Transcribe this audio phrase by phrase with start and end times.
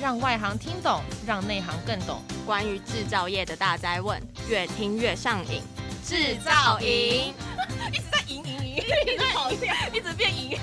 [0.00, 2.22] 让外行听懂，让内行更懂。
[2.46, 5.62] 关于制造业的大灾问，越听越上瘾。
[6.02, 7.34] 制造营
[7.92, 8.76] 一直在赢赢赢，
[9.06, 9.50] 一直跑，
[9.92, 10.58] 一直变赢。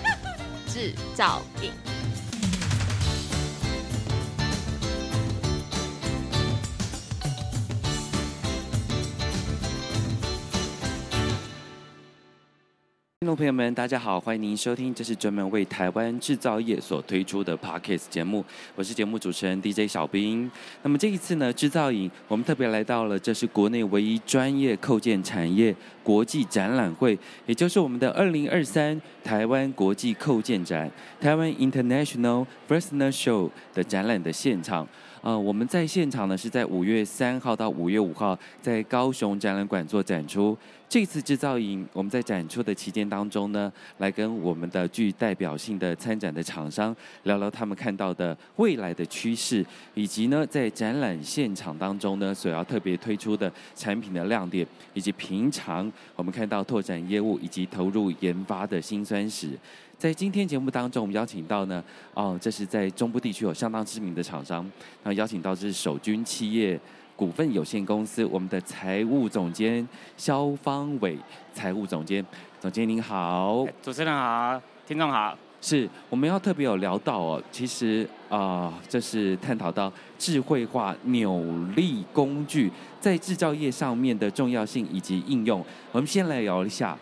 [0.68, 1.71] 制造营。
[13.28, 18.41] 听众朋友们，大家好，欢迎您收听，这是专门为台湾制造业所推出的 Podcast 节目，
[18.73, 20.49] 我是节目主持人 DJ 小兵。
[20.81, 34.88] 那么这一次呢，制造营我们特别来到了，这是国内唯一专业扣件产业国际展览会，也就是我们的二零二三台湾国际扣件展（台湾 International Fastener Show） 的展览的现场。
[35.21, 40.57] 呃，我们在现场呢，是在五月三号到五月五号，在高雄展览馆做展出。
[40.90, 49.66] 这次制造营，我们在展出的期间当中呢，来跟我们的具代表性的参展的厂商聊聊他们看到的未来的趋势，
[49.96, 59.49] 以及呢，在展览现场当中呢，所要特别推出的产品的亮点，以及平常我们看到拓展业务以及投入研发的辛酸史。
[59.98, 64.69] 在今天节目当中，我们邀请到呢，哦，这是在中部地区有相当知名的厂商，
[65.03, 66.80] 那邀请到这是守军企业
[67.17, 71.17] 股份有限公司我们的财务总监肖方伟，
[71.51, 72.23] 财务总监，
[72.59, 81.41] 总监您好，主持人好，听众好，是我们要特别有聊到哦，其实啊、呃，这是探讨到智慧化扭
[81.75, 86.95] 力工具在制造业上面的重要性以及应用，我们先来聊一下。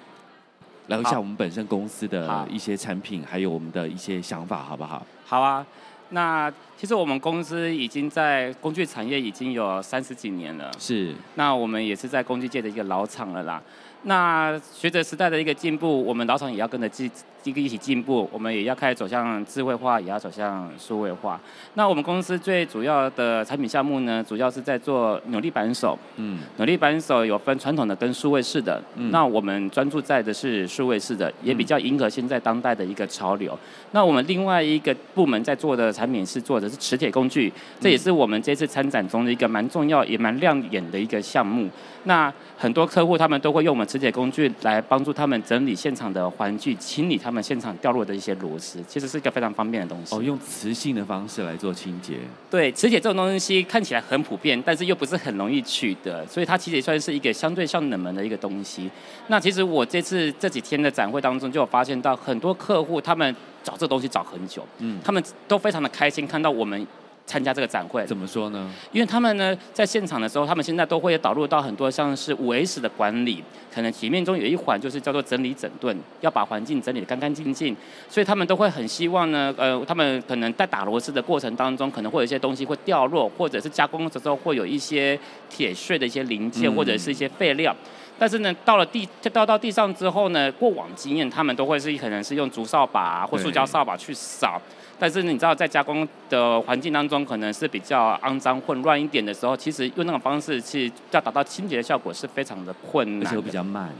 [0.87, 5.03] 聊一下我们本身公司的一些产品，还有我们的一些想法，好不好？
[5.25, 5.65] 好啊，
[6.09, 11.13] 那其实我们公司已经在工具产业已经有三十几年了，是。
[11.35, 13.61] 那我们也是在工具界的一个老厂了啦。
[14.03, 17.09] 那随着时代的一个进步，我们老厂也要跟着进。
[17.45, 21.39] 一个一起进步，我们也要开始走向智慧化，也要走向数位化。
[21.75, 25.97] 那我们公司最主要的产品项目呢，主要是在做扭力扳手。
[26.15, 28.81] 嗯，扭力扳手有分传统的跟数位式的。
[28.95, 33.55] 嗯，那我们专注在的是数位式的，也比较迎合现在当代的一个潮流。
[33.91, 41.69] 那我们另外一个部门在做的产品是做的是磁铁工具，这也是我们这次参展中的一个蛮重要也蛮亮眼的一个项目。
[42.05, 47.34] 那很多客户他们都会用我们磁铁工具来帮助他们整理现场的环境，清理他们。
[47.41, 50.15] 现场掉落的一些螺丝，其实是一个非常方便的东西。
[50.15, 52.17] 哦，用磁性的方式来做清洁。
[52.49, 58.89] 对，磁铁这种东西看起来很普遍，但是又不是很容易取得，所以它其实也算是一个相对像冷门的一个东西。
[59.27, 66.85] 那其实我这次这几天的展会当中，就有发现到很多客户他们找这东西找很久，嗯，他们都非常的开心看到我们。
[67.25, 68.71] 参加这个展会，怎么说呢？
[68.91, 73.43] 因为他们呢，在现场的时候，他们现在都会导入到很多像是五 S 的管理，
[73.73, 77.75] 可能里面中有一环就是叫做整理整顿，要把环境整理的干干净净，
[78.07, 85.19] 所以他们都会很希望呢，呃，他们可能在打螺丝的过程当中，可能会有一些东西会掉落，或者是加工的时候会有一些
[85.49, 87.75] 铁屑的一些零件，或者是一些废料。
[88.15, 94.61] 嗯、但是呢，到了地到到地上之后呢，过往经验，他们都会是可能是用竹扫把或塑胶扫把去扫。
[94.97, 103.93] 但是你知道，在加工的环境当中，可能是比较肮脏混乱一点的时候，其实用那种方式去要达到清洁的效果是非常的困难，而且比较慢，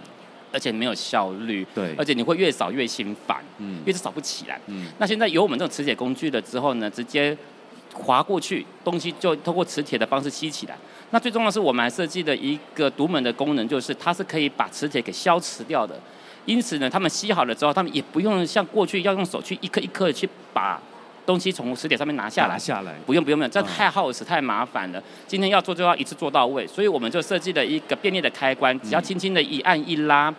[0.54, 1.68] 而且没有效率。
[1.76, 4.58] 对，而且你会越扫越心烦，嗯，越是扫不起来。
[4.68, 7.38] 嗯，那现在有我们这种磁铁工具了之后呢，直接
[7.94, 10.78] 划过去，东西就通过磁铁的方式吸起来。
[11.12, 15.98] 那最重要的是，我们还设计了一个独门的功能，就是它是可以把磁铁给消磁掉的。
[16.46, 20.80] 因此呢，他们吸好了之后，他们也不用像过去要用手去一颗一颗的去把
[21.26, 22.50] 东西从磁铁上面拿下来。
[22.50, 22.94] 拿下来。
[23.06, 25.02] 不用不用不用，这太耗时太麻烦了。
[25.26, 30.34] 今天要做就要一次做到位，所以我们就设计了一个便利的开关，只要轻轻的一按一拉，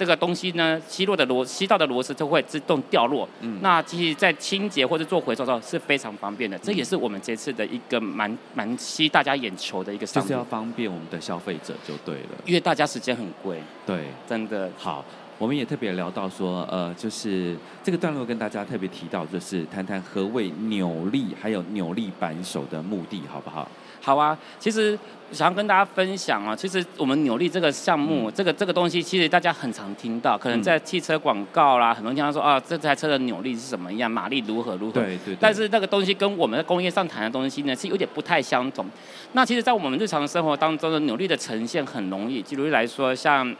[0.00, 3.28] 这个东西呢吸落的螺吸到的螺丝就会自动掉落。
[3.42, 3.58] 嗯。
[3.60, 10.30] 那其实在清洁或者做回收的时候是非常方便的，这也是我们这次的一个蛮蛮吸大家眼球的一个商品。
[10.30, 12.30] 就是要方便我们的消费者就对了。
[12.46, 13.62] 因为大家时间很贵。
[13.84, 14.06] 对。
[14.26, 14.70] 真的。
[14.78, 15.04] 好。
[15.36, 23.66] 我们也特别聊到说，呃，就是这个段落跟大家特别提到，就是谈谈何谓扭力，还有扭力扳手的目的，好不好？
[24.00, 24.98] 好啊，其实
[25.30, 34.92] 想要跟大家分享啊，其实我们扭力这个项目，嗯、这个这个东西，其实大家很常听到，可能在汽车广告啦，嗯、很多人听到说啊，这台车的扭力是什么样，马力如何如何。
[34.92, 35.36] 对对，对。
[35.38, 38.86] 但是那个东西跟我们在工业上谈的东西呢，是有点不太相同。
[39.32, 43.54] 那其实，在我们日常生活当中的扭力的呈现很容易，举例来说，像。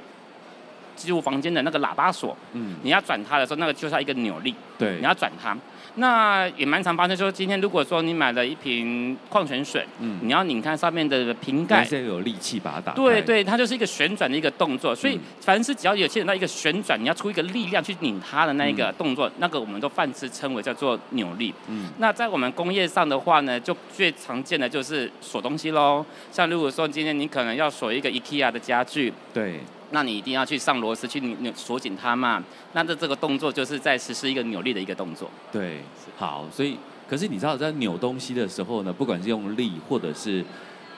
[0.97, 5.57] 进入房间的那个喇叭锁，嗯，你要转它的时候，那个就是一个扭力，对，你要转它。
[5.97, 12.97] 那也蛮常发生，说今天如果说你买了一瓶矿泉水，嗯，你要拧开上面的瓶盖，是有力气把它打开。
[12.97, 21.53] 对对，它就是一个旋转的一个动作，所以凡是只要有牵扯到一个旋转，你要出一个力量去拧它的那一个动作，嗯、那个我们都泛称称为叫做扭力。
[21.69, 26.05] 嗯，那在我们工业上的话呢，就最常见的就是锁东西喽。
[26.31, 29.61] 像如果说今天你可能要锁一个 IKEA 的家具，对。
[29.91, 32.43] 那你一定要去上螺丝去扭扭锁紧它嘛？
[32.73, 35.31] 那这这个动作就是在实施一个扭力的一个动作。
[35.53, 35.81] 对，
[36.17, 36.77] 好，所以
[37.09, 40.45] 可是你知道在扭东西的时候呢，不管是用力或者是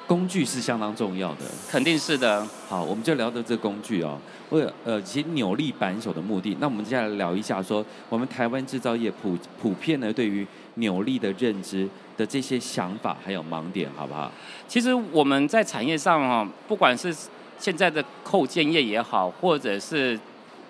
[0.07, 1.47] 工具是相当重要的。
[1.71, 2.47] 肯定是的。
[2.69, 4.19] 好，我们就聊到这工具哦。
[4.51, 14.31] 为了呃，其实扭力扳手的目的，那我们接下来聊一下说，我们台湾制造业普普遍呢对于扭力的认知的这些想法还有盲点，好不好？
[14.69, 17.15] 其实我们在产业上哦，不管是
[17.63, 20.19] 现在的扣件业也好，或者是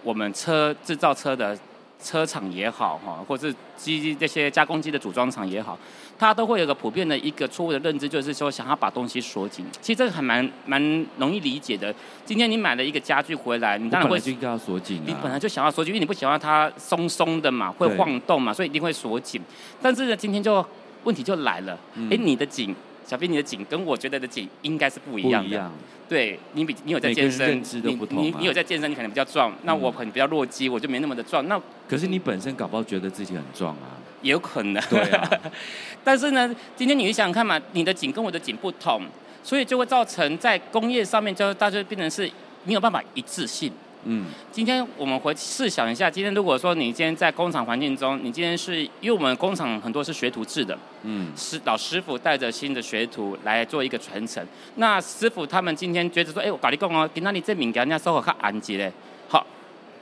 [0.02, 1.58] 我们车制造车的
[2.02, 5.78] 车厂也好，哈，或者是机这些加工机的组装厂也好，
[6.18, 9.64] 它都会有个普遍的一个错误的认知，就是说想要把东西锁紧。
[9.80, 11.94] 其实这个还蛮蛮容易理解的。
[12.26, 15.00] 今天你买了一个家具回来，你当然会就要锁紧。
[15.06, 19.40] 你本来就想要锁紧，因为你不喜欢它松松的嘛，会晃动嘛，所以一定会锁紧。
[19.80, 20.62] 但是呢，今天就
[21.04, 21.72] 问题就来了，
[22.10, 22.76] 哎，你的紧。
[23.06, 25.56] 小编，你的紧跟我觉得的紧应该是不一样的。
[25.56, 25.72] 样
[26.08, 29.50] 对，你比你有在健身，啊、你你你有在健身，你可能比较壮。
[29.62, 31.46] 那我可能比较弱鸡，我就没那么的壮。
[31.48, 31.58] 那
[31.88, 33.96] 可是你本身搞不好觉得自己很壮啊？
[34.20, 34.82] 也有可能。
[34.90, 35.30] 对啊。
[36.04, 39.02] 但是呢，今天你想想看嘛，你的紧跟我的紧不同，
[39.42, 42.30] 所以就会造成在工业上面就大家变成是
[42.64, 43.72] 没有办法一致性。
[44.04, 54.44] 嗯，今天我们回试想一下，今天如果说你今天在工厂环境中，你今天是因为我们工厂很多是学徒制的，嗯，师老师傅带着新的学徒来做一个传承。
[54.74, 58.92] 那师傅他们今天觉得说，哎、欸，我搞你讲哦，给那你证明给人家收获较安吉嘞，
[59.28, 59.46] 好，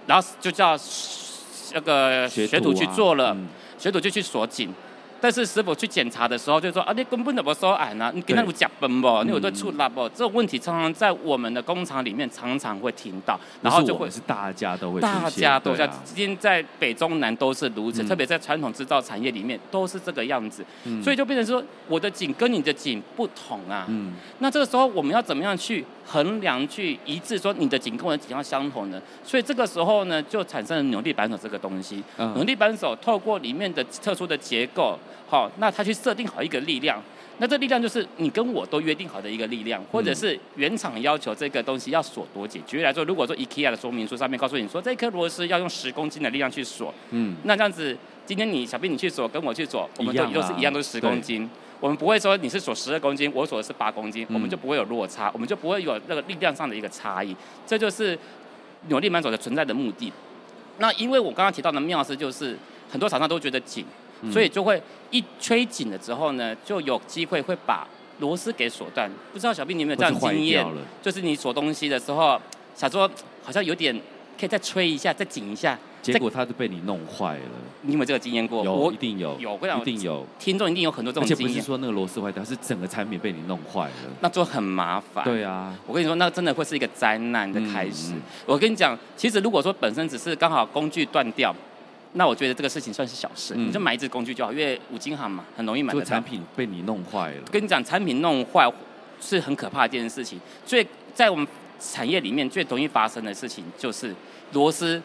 [0.06, 0.78] 然后就叫
[1.74, 3.48] 那个学徒去做了，学徒，啊嗯、
[3.78, 4.72] 学徒就去锁紧。
[5.20, 9.22] 但是师傅去检查的时候就说啊，你根本就不说矮呢，你跟他有夹崩不？
[9.24, 10.08] 你有在出拉不？
[10.10, 20.64] 这种问题常常在我们的工厂里面常常会听到，然后就会是大家都会，大家都像今天在北中南都是如此，特别在传统制造产业里面都是这个样子，
[21.02, 23.84] 所以就变成说我的紧跟你的紧不同啊。
[23.88, 29.00] 嗯，那这个时候我们要怎么样去衡量、去一致，说你的紧跟我的紧要相同呢？
[29.22, 32.02] 所以这个时候呢，就产生了扭力扳手这个东西。
[32.16, 34.98] 扭力扳手透过里面的特殊的结构。
[35.28, 37.02] 好，那他去设定好一个力量，
[37.38, 42.62] 那这力量就是你跟我都约定好的一个力量，或者是原厂要求这个东西要锁多紧。
[42.66, 47.96] 举例来说，如果说 IKEA 的说明书上面告诉你说这颗螺丝要用十公斤的力量去锁，嗯，那这样子
[48.26, 51.48] 今天你小兵你去锁，跟我去锁，我们都都是一样，都是十公斤，
[51.80, 57.34] 我们不会说你是锁十二公斤，我锁的是八公斤，我们就不会有落差，我们就不会有那个力量上的一个差异，
[57.66, 58.18] 这就是
[58.88, 60.12] 扭力扳手的存在的目的。
[60.78, 62.56] 那因为我刚刚提到的妙思就是
[62.90, 63.84] 很多厂商都觉得紧。
[64.30, 67.86] 所以就会一吹紧了之后呢，就有机会会把
[68.18, 69.10] 螺丝给锁断。
[69.32, 70.66] 不知道小兵你有没有这样的经验？
[71.00, 72.40] 就是你锁东西的时候，
[72.74, 73.10] 想说
[73.42, 73.94] 好像有点
[74.38, 77.44] 可以再吹一下，再紧一下，结果它就被你弄坏了。
[77.82, 78.62] 你有没有这个经验过？
[78.62, 79.38] 有，一定有。
[79.40, 80.26] 有，一定有。
[80.38, 81.46] 听众一定有很多这种经验。
[81.46, 83.94] 而且不是说那个螺丝坏掉，是整个产品被你弄坏了。
[84.20, 85.24] 那就很麻烦。
[85.24, 85.74] 对啊。
[85.86, 88.12] 我跟你说，那真的会是一个灾难的开始。
[88.12, 91.54] 嗯、我跟你讲，其实如果说本身只是刚好工具断掉。
[92.14, 96.06] 那我觉得这个事情算是小事，嗯、你就买一支工具就好，因为五金行嘛，很容易买得到。
[96.06, 97.42] 产品被你弄坏了。
[97.50, 98.70] 跟你讲，产品弄坏
[99.20, 100.40] 是很可怕的一件事情。
[100.66, 101.46] 最在我们
[101.78, 104.14] 产业里面最容易发生的事情就是
[104.52, 105.00] 螺丝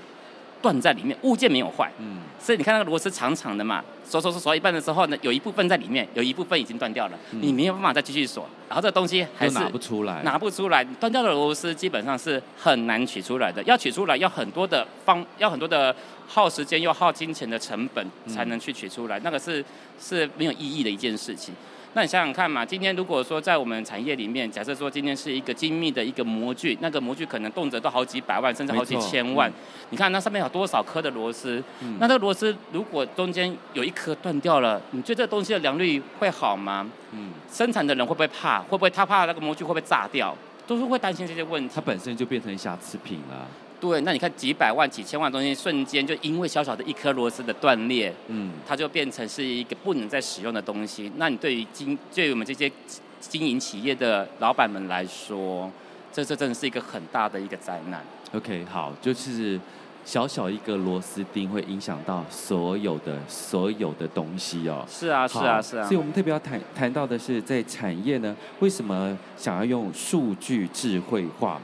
[0.66, 1.92] 断在里面，物件没有坏。
[2.00, 2.18] 嗯。
[2.40, 10.84] 所以你看那个螺丝长长的嘛，锁锁锁锁一半的时候呢，有一部分在里面，有一部分已经断掉了，嗯、你没有办法再继续锁，然后这个东西还是拿不出来，拿不出来。
[11.00, 15.96] 断掉的螺丝基本上是很难取出来的，要取出来要很多的方，要很多的。
[16.28, 19.64] 耗时间又耗金钱的成本才能去取出来，嗯、那个是
[20.02, 21.54] 是没有意义的一件事情。
[21.96, 29.50] 那你想想看嘛，今天如果说在我们产业里面，假设说今天是一个精密的一个模具，那个模具可能动辄都好几百万，甚至好几千万。
[29.50, 29.54] 嗯、
[29.92, 31.64] 你看那上面有多少颗的螺丝？
[31.80, 36.86] 嗯、那这个螺丝如果中间有一颗断掉了，你觉得这个东西的良率会好吗？
[37.12, 37.30] 嗯。
[37.50, 38.60] 生产的人会不会怕？
[38.60, 40.36] 会不会他怕那个模具会不会炸掉？
[40.68, 41.72] 都是会担心这些问题。
[41.74, 43.48] 它本身就变成瑕疵品了。
[43.80, 51.12] 对，那你看几百万、几千万东西，瞬间就因为小小的一颗螺丝的断裂，嗯，它就变成是一个不能再使用的东西。
[51.18, 52.72] 那你对于经，对于我们这些
[53.20, 55.70] 经营企业的老板们来说，
[56.14, 58.02] 这这真的是一个很大的一个灾难。
[58.34, 59.60] OK，好，就是
[60.06, 64.86] 小小一个螺丝钉会影响到所有的所有的东西哦。
[64.90, 65.86] 是啊，是啊，是啊。
[65.86, 71.62] 所以我们特别要谈谈到的是，在产业呢，为什么想要用数据智慧化？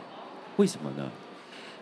[0.58, 1.10] 为什么呢？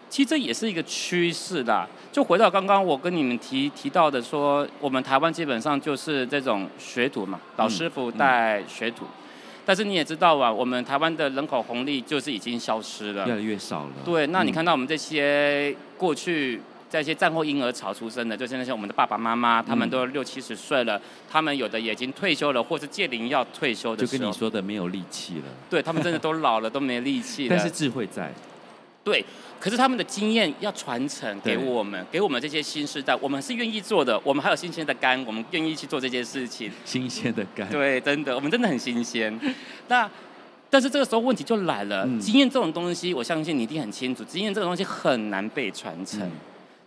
[0.09, 1.87] 其实这也是一个趋势啦。
[2.11, 9.05] 就回到刚刚我跟你们提提到的说，我们台湾基本上就是这种学徒嘛，老师傅带学徒。
[9.05, 13.91] 嗯嗯、但是你也知道啊，我们台湾的人口红利就是已经消失了，越来越少了。
[14.03, 20.99] 对，那你看到我们这些过去在一些战后婴儿潮出生的，就是那些我们的爸爸妈妈，他们都六七十岁了，
[21.29, 25.43] 他们有的也已经退休了，或是届龄要退休的时候，就跟你说的没有力气了。
[25.69, 27.49] 对，他们真的都老了，都没力气了。
[27.55, 28.33] 但是智慧在。
[29.09, 29.25] 对，
[29.59, 34.21] 可是他们的经验要传承给我们，给我们这些新时代，我们是愿意做的。
[34.23, 36.71] 我们还有新鲜的肝，我们愿意去做这件事情。
[36.85, 39.39] 新鲜的肝，对，真的，我们真的很新鲜。
[39.89, 40.07] 那
[40.69, 46.21] 但是这个时候问题就来了，嗯、经验这种东西，我相信你一定很清楚，经验这种东西很难被传承。
[46.21, 46.31] 嗯、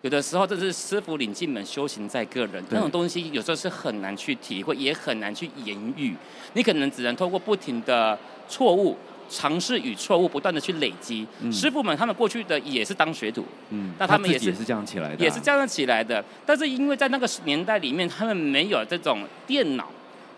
[0.02, 2.62] 有的时候，这是师傅领进门，修行在个人。
[2.70, 6.14] 那种东西有时候是很难去体会，也很难去言语。
[6.52, 8.16] 你可能只能透过不停的
[8.48, 8.96] 错误。
[9.32, 16.22] 尝试与错误不断的去累积，嗯、师傅们他们过去的也是当学徒，嗯，那他们也是也是这样起来的，啊，也是这样起来的。
[16.44, 19.88] 但是因为在那个年代里面，他们没有这种电脑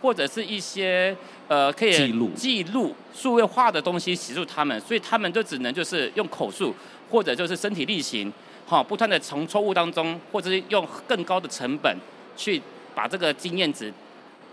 [0.00, 1.16] 或者是一些
[1.48, 6.72] 呃可以记录记录数位化的东西协助他们，所以他们就只能就是用口述
[7.10, 8.32] 或者就是身体力行，
[8.64, 11.96] 哈，不断的从错误当中，或者是用更高的成本
[12.36, 12.62] 去
[12.94, 13.92] 把这个经验值。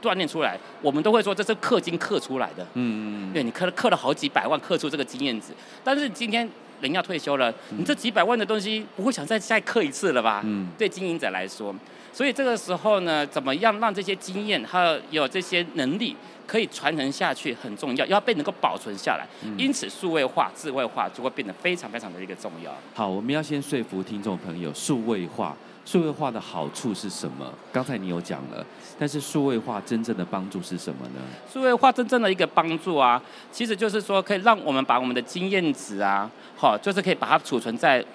[0.02, 2.66] 锻炼出来，我们都会说这是氪金氪出来的。
[2.74, 5.48] 嗯嗯对，你氪了氪了好几百万，氪出这个经验值。
[5.84, 6.50] 但是今天
[6.82, 10.42] 人要退休了，嗯、你这几百万的东西不会想再再氪一次了吧？
[10.44, 10.68] 嗯。
[10.78, 11.74] 对经营者来说，
[12.14, 16.16] 所以这个时候呢，怎么样让这些经验还有有这些能力
[16.46, 19.26] 可以传承下去很重要，要被能够保存下来。
[19.44, 22.72] 嗯、因此，数位化、智慧化就会变得非常非常的一个重要。
[22.94, 25.56] 好，我们要先说服听众朋友，数位化。
[25.84, 27.52] 数位化的好处是什么？
[27.74, 28.64] 刚才你有讲了，
[29.00, 31.20] 但是数位化真正的帮助是什么呢？
[31.52, 33.20] 数位化真正的一个帮助啊，
[33.52, 38.06] 其实就是说可以让我们把我们的经验值啊，好，就是可以把它储存在，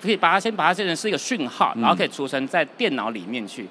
[0.00, 3.66] 可以把它先把它变成是一个讯号，然后可以储存在电脑里面去。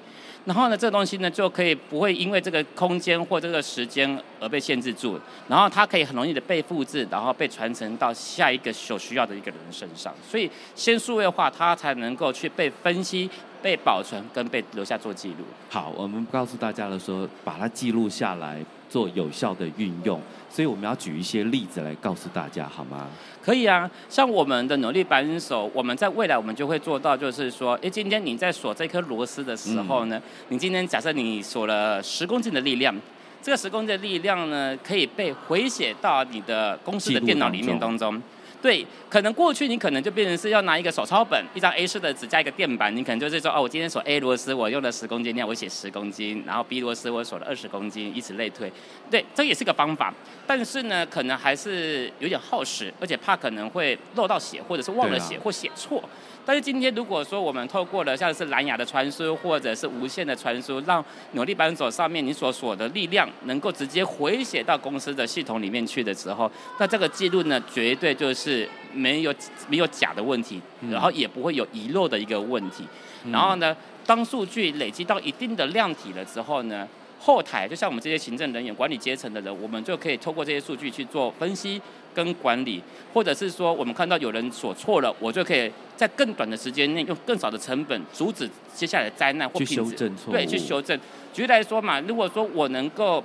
[0.46, 10.14] 然后呢，这个东西呢就可以不会因为这个空间或这个时间而被限制住，然后它可以很容易的被复制，然后被传承到下一个所需要的一个人身上。
[10.26, 13.28] 所以，先数位化，它才能够去被分析、
[13.60, 15.44] 被保存跟被留下做记录。
[15.68, 20.20] 好，我们告诉大家的说，把它记录下来，做有效的运用。
[20.50, 23.06] 所以我们要举一些例子来告诉大家，好吗？
[23.40, 32.92] 可以啊，像我们的努力扳手，我们在未来我们就会做到，就是说，哎，今天你在锁这颗螺丝的时候呢，嗯、你今天假设你锁了十公斤的力量，
[33.40, 38.20] 这个十公斤的力量呢，可以被回写到你的公司的电脑里面当中。
[38.62, 48.70] 对，可能过去你可能就变成是要拿一个手抄本，一张 A 四的纸加一个垫板，你可能就是说，哦，我今天锁 A 螺丝，我用了十公斤，那我写十公斤，然后 B 螺丝我锁了二十公斤，以此类推。
[49.10, 50.12] 对，这也是个方法，
[50.46, 56.02] 但是呢，可能还是有点耗时，而且怕可能会漏到写，或者是忘了写或写错。
[56.44, 69.34] 但是今天如果说我们透过了像是蓝牙的传输或者是无线的传输，让扭力扳手上面你所锁的力量能够直接回写到公司的系统里面去的时候，那这个记录呢，绝对就是没有
[69.68, 72.84] 没有假的问题，然后也不会有遗漏的一个问题。
[73.30, 76.88] 然后呢，当数据累积到一定的量体了之后呢，
[77.20, 81.80] 后台就像我们这些行政人员、管理阶层的人，我们就可以透过这些数据去做分析
[82.14, 90.32] 跟管理，或者是说我们看到有人所错了，我就可以在更短的时间内用更少的成本阻止接下来的灾难或品质，去修正错误。
[90.32, 90.98] 对，去修正。
[91.32, 93.22] 举例来说嘛，如果说我能够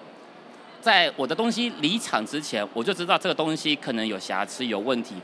[0.81, 5.15] 在我的东西离场之前，我就知道这个东西可能有瑕疵、有问题。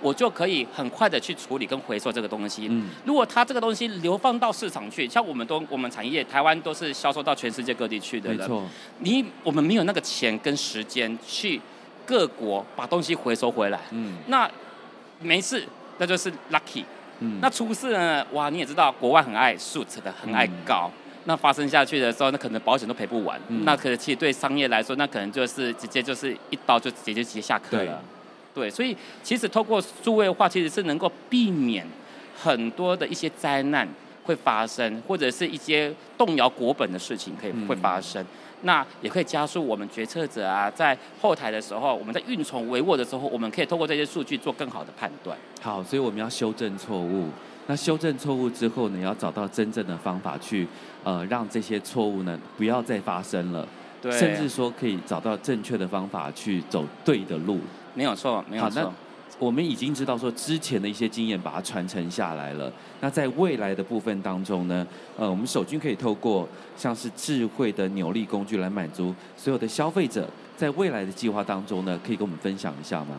[0.00, 2.66] 我就可以很快的去处理跟回收这个东西。
[2.68, 8.34] 嗯，如果它这个东西流放到市场去，像我们都我们产业台湾都是销售到全世界各地去的。
[8.34, 8.64] 没错。
[8.98, 11.60] 你我们没有那个钱跟时间去
[12.06, 13.80] 各国把东西回收回来。
[13.90, 14.16] 嗯。
[14.26, 14.50] 那
[15.20, 15.66] 没事，
[15.98, 16.84] 那就是 lucky。
[17.20, 17.38] 嗯。
[17.40, 18.26] 那出事呢？
[18.32, 20.90] 哇，你也知道，国外很爱 suit 的，很爱搞。
[20.94, 20.98] 嗯。
[21.24, 23.40] 那发生下去的时候，那可能保险都赔不完。
[23.48, 23.64] 嗯。
[23.64, 28.02] 那可能其实对商业来说，那可能就是直接就是一刀就直接就直接下课了。
[28.54, 31.86] 对，所以其实透过数位化，其实是能够避免
[32.36, 33.88] 很多的一些灾难
[34.24, 38.22] 会发生，或者是一些动摇国本的事情可以会发生。
[38.22, 38.26] 嗯、
[38.62, 45.36] 那也可以加速我们决策者啊，在后台的时候，我们在运筹帷幄的时候，我们可以通过这些数据做更好的判断。
[45.60, 47.28] 好，所以我们要修正错误。
[47.68, 50.66] 那修正错误之后呢，要找到真正的方法去，
[51.04, 53.66] 呃，让这些错误呢不要再发生了。
[54.00, 57.60] 对，甚至说可以找到正确的方法去走对的路。
[57.94, 58.92] 没有错，没有错。
[59.38, 62.72] 我们已经知道说之前的一些经验把它传承下来了。
[63.00, 64.86] 那在未来的部分当中呢，
[65.16, 73.16] 呃，我们守军可以透过像是智慧的扭力工具来满足所有的消费者，在未来的计划当中呢，可以跟我们分享一下吗？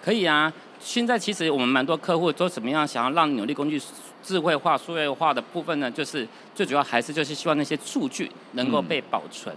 [0.00, 0.52] 可以啊。
[0.78, 3.80] 现在其实我们蛮多客户都怎么样想要让扭力工具
[4.22, 5.90] 智慧化、数位化的部分呢？
[5.90, 9.52] 就是最主要还是就是希望那些数据能够被保存。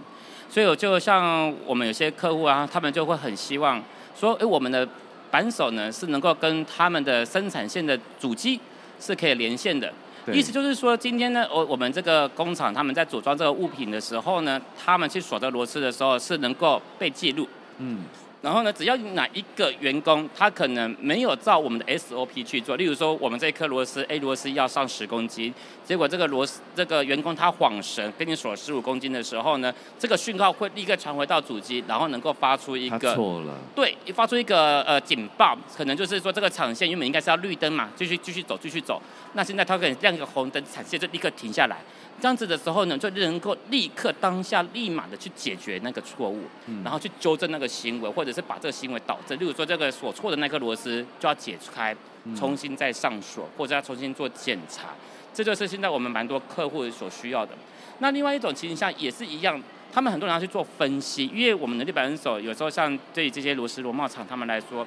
[0.50, 3.80] 所以我就像我们有些客户啊，他们就会很希望
[4.18, 4.88] 说，哎，我们的。
[5.30, 8.58] 扳手呢是能够跟他们的生产线的主机
[9.00, 9.92] 是可以连线的，
[10.32, 17.48] 意思就是说，今天呢，我我们这个工厂他们在组装这个物品的时候呢，他们去锁这螺丝的时候是能够被记录。
[17.78, 18.04] 嗯。
[18.40, 25.52] 然后呢，只要哪一个员工他可能没有照我们的 SOP 去做，例如说我们这一颗螺丝 A 螺丝要上十公斤，
[25.84, 39.02] 结果这个螺丝这个员工他晃神，跟你锁十五公斤的时候呢，这个讯号会立刻传回到主机，然后能够发出一个他错了，对，发出一个呃警报，可能就是说这个产线原本应该是要绿灯嘛，继续继续走继续走，
[39.32, 41.78] 那现在它可以亮一个红灯，产线就立刻停下来。
[42.20, 49.36] 这样子的时候呢，就能够立刻当下立马的去解决那个错误，嗯、然后去纠正那个行为，或者是把这个行为导致。
[49.36, 51.96] 例如说，这个锁错的那颗螺丝就要解开，
[52.36, 54.88] 重新再上锁，或者要重新做检查。
[55.32, 57.52] 这就是现在我们蛮多客户所需要的。
[58.00, 64.84] 那另外一种情形下也是一样，他们很多人要去做分析，因为我们的扭力扳手有时候像对于这些螺丝螺帽厂他们来说，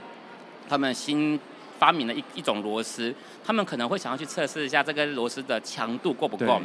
[0.68, 1.40] 他们新
[1.82, 3.12] 发明了一一种螺丝，
[3.44, 6.62] 他们可能会想要去测试一下这个螺丝的强度够不够。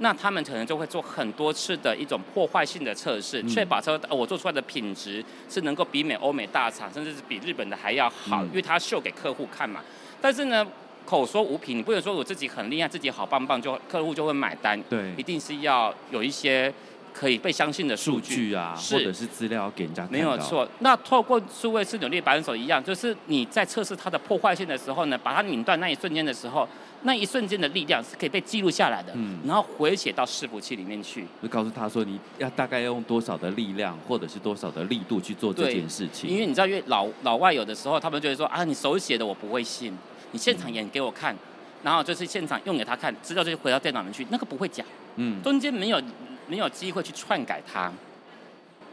[0.00, 9.80] 那他们可能就会做很多次的一种破坏性的测试，确保说我做出来的品质是能够比美欧美大厂，甚至是比日本的还要好，因为他秀给客户看嘛。
[10.20, 10.66] 但是呢，
[11.06, 14.78] 口说无凭，你不能说我自己很厉害，自己好棒棒，就客户就会买单。
[14.82, 16.72] 对，一定是要有一些
[17.18, 20.12] 可以被相信的数据啊，或者是资料给人家看。
[20.12, 20.68] 没有错。
[20.78, 26.68] 那透过数位式扭力扳手一样，就是你在测试它的破坏性的时候呢，把它拧断那一瞬间的时候。
[27.02, 36.28] 那一瞬间的力量是可以被记录下来的，嗯，然后回写到伺服器里面去，就告诉他说你要大概要用多少的力量或者是多少的力度去做这件事情。
[36.28, 39.96] 因为你知道，因为老老外有的时候他们就会说啊，你手写的我不会信，
[40.32, 41.38] 你现场演给我看，嗯、
[41.84, 44.84] 然后就是现场用给他看，资料就回到电脑里面去，那个不会假，
[45.14, 46.02] 嗯，中间没有
[46.48, 47.92] 没有机会去篡改它。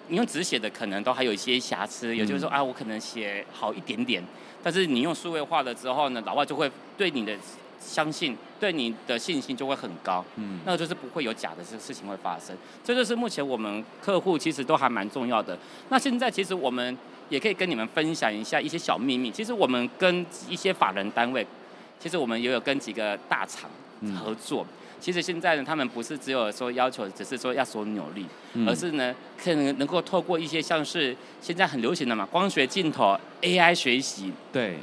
[0.09, 4.23] 你用纸写的可能都还有一些瑕疵，也就是说啊，我可能写好一点点，
[4.61, 7.35] 但是你用数位化了之后呢，老外就会对你的。
[7.77, 12.55] 相信对你的信心就会很高，嗯，那就是不会有假的事事情会发生。
[12.83, 15.55] 这就是目前我们客户其实都还蛮重要的。
[15.89, 16.97] 那现在其实我们
[17.29, 19.29] 也可以跟你们分享一下一些小秘密。
[19.29, 21.45] 其实我们跟一些法人单位，
[21.99, 23.69] 其实我们也有跟几个大厂
[24.15, 24.65] 合作。
[24.65, 24.67] 嗯、
[24.99, 34.77] 其实现在呢，他们不是只有说要求，只是说要锁扭力，嗯、而是呢，可能能够透过一些像是现在很流行的嘛，光学镜头、AI 学习，对。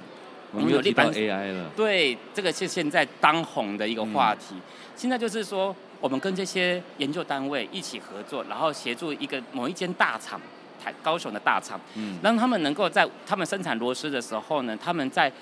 [0.54, 4.48] 我们有提到 AI 了，对，这个是现在当红的一个话题。
[4.50, 4.60] 嗯、
[4.94, 10.38] 现在就是说，我们跟这些研究单位一起合作，然后协助一个某一间大厂，
[10.78, 15.32] 台高雄的大厂，嗯，让他们能够在他们生产螺丝的时候呢，他们在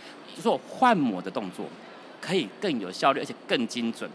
[0.40, 1.66] 做换模的动作，
[2.20, 4.08] 可以更有效率，而且更精准。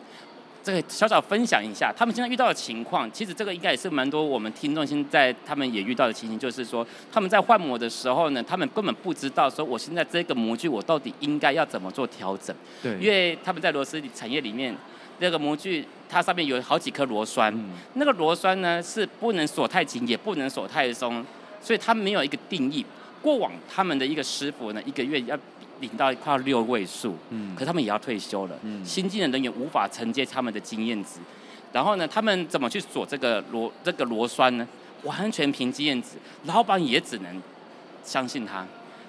[0.65, 12.56] 这个小小分享一下，他们现在遇到的情况，其实这个应该也是蛮多我们听众现在他们也遇到的情形，就是说他们在换模的时候呢，他们根本不知道说我现在这个模具我到底应该要怎么做调整。
[12.82, 14.75] 对，因为他们在螺丝产业里面，
[15.19, 21.23] 那个模具它上面有好几颗螺栓，嗯、那个螺栓呢是不能锁太紧，也不能锁太松，
[21.62, 22.84] 所以它没有一个定义。
[23.21, 25.38] 过往他们的一个师傅呢，一个月要。
[25.86, 31.19] 领到快要六位数，嗯，可是他们也要退休了，嗯，新进的人员无法承接他们的经验值，
[31.71, 34.67] 然后呢，他们怎么去锁这个螺这个螺栓呢？
[35.04, 37.41] 完全凭经验值，老板也只能
[38.04, 38.65] 相信他。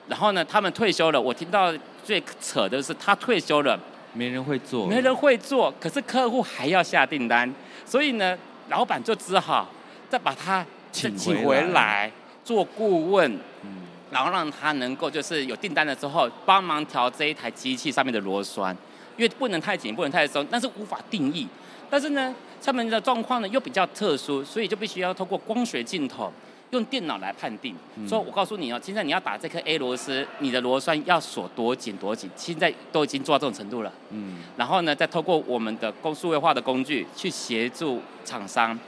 [0.08, 1.72] 然后呢，他们退休了，我听到
[2.04, 3.80] 最扯的是他退休了，
[4.12, 7.50] 没人会做，没人会做，可是客户还要下订单，
[7.86, 8.36] 所以呢，
[8.68, 9.70] 老板就只好
[10.10, 12.12] 再把他请请回来
[12.44, 13.86] 做顾问，嗯。
[14.10, 18.76] 然后让他能够就是有订单了之后，帮忙调这一台机器上面的螺栓，
[19.16, 21.46] 因为不能太紧，不能太松，但是无法定义。
[21.90, 26.32] 但是呢，他们的状况呢又比较特殊，所以就必须要透过光学镜头，
[26.70, 27.74] 用电脑来判定。
[27.96, 33.92] 嗯、说我告诉你哦，现在你要打这颗 A 螺丝，你的螺栓要锁多紧多紧，现在都已经做到这种程度了。
[34.10, 34.38] 嗯。
[34.56, 38.78] 然后呢，再透过我们的工数位化的工具去协助厂商，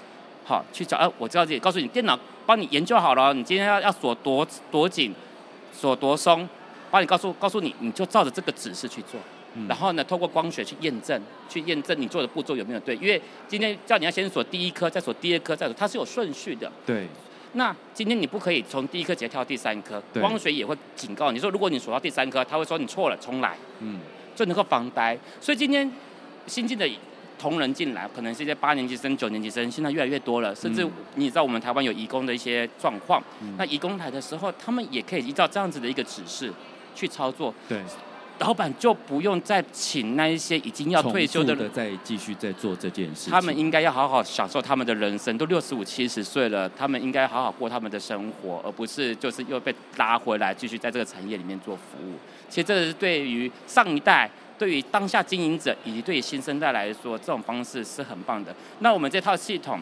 [0.45, 0.97] 好去找。
[0.97, 2.19] 哎，我知道这里，告诉你电脑。
[2.49, 5.15] 帮你研究好了，你今天要要锁多多紧，
[5.71, 6.49] 锁多松，
[6.91, 9.21] 帮你告诉告诉你，你就照着这个指示去做。
[9.53, 12.97] 嗯、然后呢，透过光学去验证，去验证你做的步骤有没有对。
[12.97, 16.73] 因为今天叫你要先锁第一颗，再锁第二颗，再锁，它是有顺序的。
[16.87, 17.07] 对。
[17.53, 24.01] 那今天你不可以从第一颗直接跳第三颗，光学也会警告你说，如果你锁到第三颗，他会说你错了，重来，嗯，
[24.35, 25.19] 就能够防呆。
[25.39, 25.91] 所以今天
[26.47, 26.89] 新进的
[27.39, 30.55] 同仁进来，可能是一些八年级生、九年级生，现在越来越多了。
[30.55, 36.53] 甚至你知道我们台湾有移工的一些状况，嗯那移工来的时候，他们也可以依照这样子的一个指示
[36.95, 37.55] 去操作。
[37.69, 37.81] 对，
[38.41, 43.31] 老板就不用再请那一些已经要退休的人，再继续在做这件事情。
[43.33, 52.15] 他们应该要好好享受他们的人生，都六十五、七十岁了，他们应该好好过他们的生活，而不是就是又被拉回来继续在这个产业里面做服务。
[52.49, 58.55] 其实这是对于上一代、对于当下经营者以及对于新生代来说，这种方式是很棒的。
[58.81, 59.81] 那我们这套系统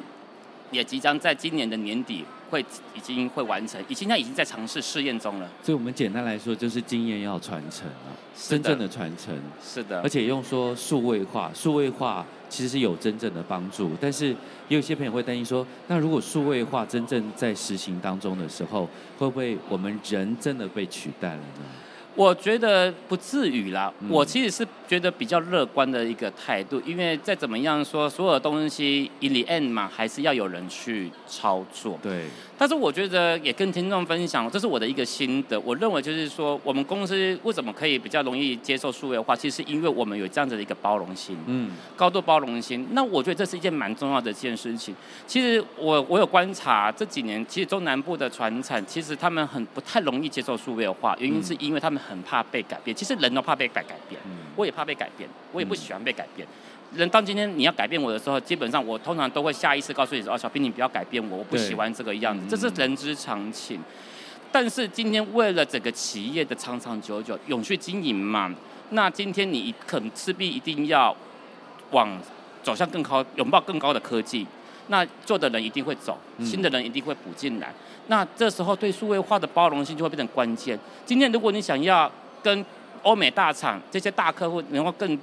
[0.71, 5.49] 也即将在今年的年底会已经会完成，已经现在已经在尝试试验中了。
[5.63, 9.35] 所以我们简单来说，就是经验要传承啊，真正的传承。
[9.65, 14.27] 是的，而且用说数位化，数位化其实是有真正的帮助，但是
[14.69, 21.65] 也有些朋友会担心说，那如果数位化真正在实行当中的时候，会不会我们人真的被取代了呢？
[22.17, 31.99] 我觉得不至于啦，嗯我其实是觉得比较乐观的一个态度，因为再怎么样说，所有的东西 in the end 嘛，还是要有人去操作。
[32.03, 32.25] 对，
[32.59, 35.61] 但是我觉得也跟听众分享，这是我的一个心得。
[35.61, 42.89] 我认为就是说，我们公司为什么可以比较容易接受数位化，其实是因为我们有这样子的一个包容心，嗯，高度包容心。
[42.93, 44.95] 那我觉得这是一件蛮重要的一件事情。
[45.27, 52.97] 其实我我有观察这几年，其实中南部的传产，其实他们很不太容易接受数位化，原因是因为他们很怕被改变。
[52.97, 54.21] 其实人都怕被改改变，
[54.57, 56.47] 我也怕被改变，我也不喜欢被改变。
[56.95, 63.81] 人当今天你要改变我的时候，基本上我通常都会下意识告诉你说：“哦，小兵，你不要改变我，我不喜欢这个样子。”这是人之常情。
[64.53, 68.55] 但是今天为了整个企业的长长久久、永续经营嘛，
[68.91, 71.15] 那今天你可能势必一定要
[71.91, 72.19] 往
[72.63, 74.47] 走向更高、拥抱更高的科技。
[74.89, 77.75] 那做的人一定会走，新的人一定会补进来。
[78.07, 80.79] 那这时候对数位化的包容性就会变成关键。
[81.05, 82.65] 今天如果你想要跟
[83.03, 85.19] 欧美大厂这些大客户能够更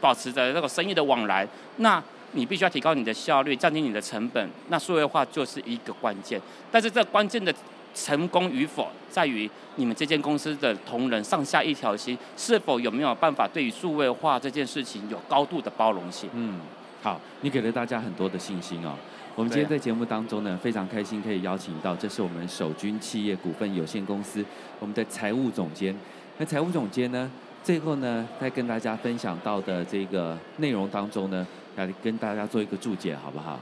[0.00, 4.50] 保持着这个生意的往来，那你必须要提高你的效率，降低你的成本。
[4.68, 6.40] 那数位化就是一个关键。
[6.70, 7.54] 但是这关键的
[7.94, 16.28] 成功与否，在于你们这间公司的同仁上下一条心，是否有没有办法对于数位化这件事情有高度的包容性。
[16.34, 16.60] 嗯，
[17.02, 18.92] 好，你给了大家很多的信心哦。
[19.34, 24.44] 我们今天在节目当中呢，非常开心可以邀请到，这是我们守军企业股份有限公司
[24.80, 25.96] 我们的财务总监。
[26.38, 27.30] 那财务总监呢，
[27.68, 33.60] 最后呢，再跟大家分享到的这个内容当中呢，来跟大家做一个注解，好不好？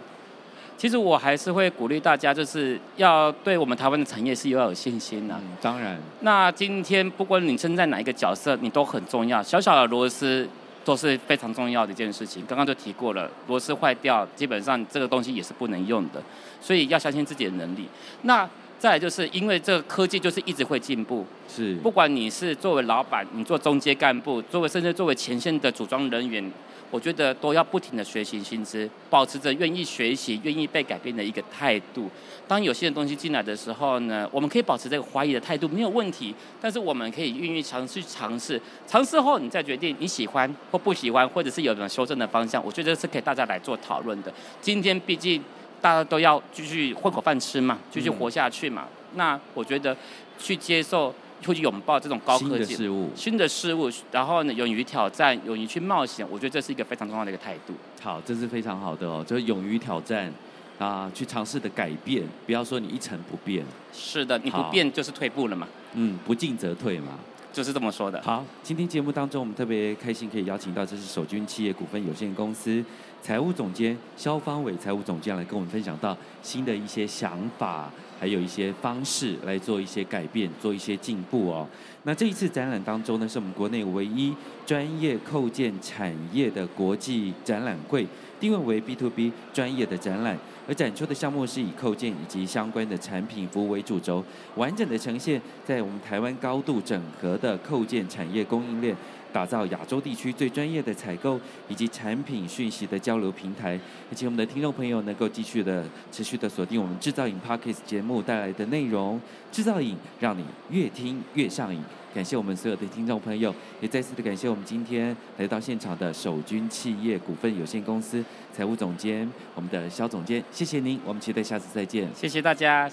[0.79, 5.57] 其实我还是会鼓励大家，就是要对我们台湾的产业是要有信心的、啊嗯。
[5.61, 5.99] 当然。
[6.21, 9.43] 那今天不管你身在哪一个角色，你都很重要。
[9.43, 10.49] 小小的螺丝。
[10.85, 12.45] 都是非常重要的一件事情。
[12.47, 16.23] 刚刚就提过了，螺丝坏掉，基本上这个东西也是不能用的。
[16.61, 17.89] 所以要相信自己的能力。
[18.23, 18.49] 那
[18.87, 21.75] 再来就是因为这个科技就是一直会进步，是。
[21.83, 26.53] 不管你是作为老板，你做中阶干部，作为甚至作为前线的组装人员，
[26.93, 32.09] 我觉得都要不停的学习新知，保持着愿意学习、愿意被改变的一个态度。
[32.47, 36.33] 当有新的东西进来的时候呢，我们可以保持这个怀疑的态度，没有问题。
[36.61, 42.65] 但是我们可以愿意尝试尝试，尝试后你再决定你喜欢或不喜欢，或者是有什么修正的方向。
[42.65, 44.33] 我觉得是可以大家来做讨论的。
[44.61, 45.43] 今天毕竟
[45.81, 48.85] 大家都要继续混口饭吃嘛，继续活下去嘛。
[48.87, 49.97] 嗯、那我觉得
[50.39, 51.15] 去接受。
[51.45, 56.27] 会去拥抱这种高科技新的事物，新的事物，然后呢，勇于挑战，勇于去冒险。
[56.31, 57.75] 我觉得这是一个非常重要的一个态度。
[58.01, 60.33] 好，这是非常好的哦，就是勇于挑战
[60.79, 63.65] 啊，去尝试的改变，不要说你一成不变。
[63.93, 65.69] 是的，你不变就是退步了嘛。
[65.93, 67.13] 嗯，不进则退嘛，
[67.53, 68.21] 就是这么说的。
[68.23, 72.83] 好，今天节目当中，我们特别开心可以邀请到这是守军企业股份有限公司
[73.27, 77.91] 财务总监肖方伟财务总监来跟我们分享到新的一些想法。
[78.19, 81.67] 还有一些方式来做一些改变，做一些进步哦。
[82.05, 84.33] 那这一次展览当中呢，是我们国内唯一
[84.65, 88.07] 专业扣件产业的国际展览会，
[88.41, 94.25] 定位为 B to B 专业的展览，而展出的项目是以扣件以及相关的产品服务为主轴，
[94.57, 98.97] 完整的呈现在我们台湾高度整合的扣件产业供应链。
[99.33, 109.21] 打造亚洲地区最专业的采购以及产品讯息的交流平台，而且我们的听众朋友能够继续的持续的锁定我们制造影 Podcast 节目带来的内容，
[109.53, 111.83] 制造影让你越听越上瘾。
[112.17, 118.25] 感谢我们所有的听众朋友，也再次的感谢我们今天来到现场的守军企业股份有限公司
[118.55, 122.91] 财务总监，我们的肖总监，谢谢您，我们期待下次再见，谢谢大家。